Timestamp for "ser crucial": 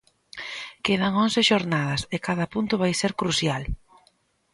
3.01-3.63